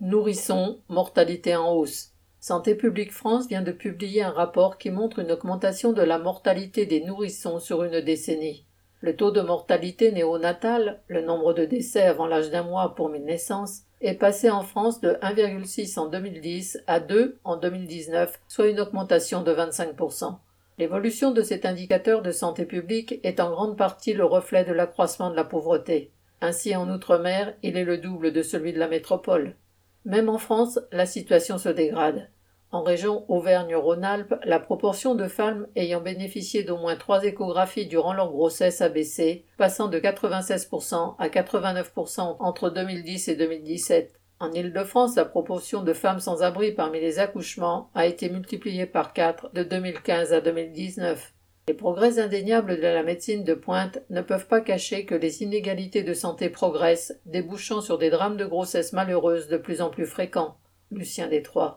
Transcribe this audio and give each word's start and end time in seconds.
Nourrissons, 0.00 0.78
mortalité 0.88 1.56
en 1.56 1.74
hausse. 1.74 2.12
Santé 2.38 2.76
publique 2.76 3.10
France 3.10 3.48
vient 3.48 3.62
de 3.62 3.72
publier 3.72 4.22
un 4.22 4.30
rapport 4.30 4.78
qui 4.78 4.90
montre 4.90 5.18
une 5.18 5.32
augmentation 5.32 5.92
de 5.92 6.02
la 6.02 6.20
mortalité 6.20 6.86
des 6.86 7.00
nourrissons 7.00 7.58
sur 7.58 7.82
une 7.82 8.00
décennie. 8.00 8.64
Le 9.00 9.16
taux 9.16 9.32
de 9.32 9.40
mortalité 9.40 10.12
néonatale, 10.12 11.02
le 11.08 11.22
nombre 11.22 11.52
de 11.52 11.64
décès 11.64 12.02
avant 12.02 12.28
l'âge 12.28 12.52
d'un 12.52 12.62
mois 12.62 12.94
pour 12.94 13.08
mille 13.08 13.24
naissances, 13.24 13.80
est 14.00 14.14
passé 14.14 14.50
en 14.50 14.62
France 14.62 15.00
de 15.00 15.14
1,6 15.20 15.98
en 15.98 16.06
2010 16.06 16.78
à 16.86 17.00
2 17.00 17.40
en 17.42 17.56
2019, 17.56 18.40
soit 18.46 18.68
une 18.68 18.78
augmentation 18.78 19.42
de 19.42 19.52
25%. 19.52 20.36
L'évolution 20.78 21.32
de 21.32 21.42
cet 21.42 21.66
indicateur 21.66 22.22
de 22.22 22.30
santé 22.30 22.66
publique 22.66 23.18
est 23.24 23.40
en 23.40 23.50
grande 23.50 23.76
partie 23.76 24.14
le 24.14 24.24
reflet 24.24 24.64
de 24.64 24.72
l'accroissement 24.72 25.30
de 25.30 25.36
la 25.36 25.42
pauvreté. 25.42 26.12
Ainsi, 26.40 26.76
en 26.76 26.88
Outre-mer, 26.88 27.54
il 27.64 27.76
est 27.76 27.84
le 27.84 27.98
double 27.98 28.32
de 28.32 28.42
celui 28.42 28.72
de 28.72 28.78
la 28.78 28.86
métropole. 28.86 29.56
Même 30.04 30.28
en 30.28 30.38
France, 30.38 30.78
la 30.92 31.06
situation 31.06 31.58
se 31.58 31.68
dégrade. 31.68 32.30
En 32.70 32.82
région 32.82 33.24
Auvergne-Rhône-Alpes, 33.30 34.34
la 34.44 34.60
proportion 34.60 35.14
de 35.14 35.26
femmes 35.26 35.66
ayant 35.74 36.02
bénéficié 36.02 36.64
d'au 36.64 36.76
moins 36.76 36.96
trois 36.96 37.24
échographies 37.24 37.86
durant 37.86 38.12
leur 38.12 38.30
grossesse 38.30 38.82
a 38.82 38.90
baissé, 38.90 39.46
passant 39.56 39.88
de 39.88 39.98
96% 39.98 41.14
à 41.18 41.28
89% 41.28 42.36
entre 42.40 42.68
2010 42.68 43.28
et 43.28 43.36
2017. 43.36 44.20
En 44.40 44.52
Île-de-France, 44.52 45.16
la 45.16 45.24
proportion 45.24 45.82
de 45.82 45.94
femmes 45.94 46.20
sans 46.20 46.42
abri 46.42 46.72
parmi 46.72 47.00
les 47.00 47.18
accouchements 47.18 47.90
a 47.94 48.06
été 48.06 48.28
multipliée 48.28 48.86
par 48.86 49.14
4 49.14 49.52
de 49.54 49.62
2015 49.62 50.32
à 50.34 50.40
2019. 50.40 51.32
Les 51.68 51.74
progrès 51.74 52.18
indéniables 52.18 52.76
de 52.76 52.86
la 52.86 53.02
médecine 53.02 53.44
de 53.44 53.52
pointe 53.52 53.98
ne 54.08 54.22
peuvent 54.22 54.46
pas 54.46 54.62
cacher 54.62 55.04
que 55.04 55.14
les 55.14 55.42
inégalités 55.42 56.02
de 56.02 56.14
santé 56.14 56.48
progressent, 56.48 57.12
débouchant 57.26 57.82
sur 57.82 57.98
des 57.98 58.08
drames 58.08 58.38
de 58.38 58.46
grossesse 58.46 58.94
malheureuses 58.94 59.48
de 59.48 59.58
plus 59.58 59.82
en 59.82 59.90
plus 59.90 60.06
fréquents. 60.06 60.56
Lucien 60.90 61.28
Détroit. 61.28 61.66